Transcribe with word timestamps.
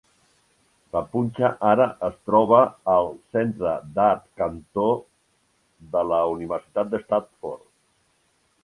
La 0.95 1.01
punxa 1.09 1.51
ara 1.71 1.85
es 2.07 2.15
troba 2.31 2.61
al 2.95 3.11
Centre 3.35 3.75
d'Arts 3.99 4.33
Cantor 4.43 4.99
de 5.95 6.05
la 6.15 6.25
Universitat 6.35 6.93
de 6.97 7.05
Stanford. 7.07 7.67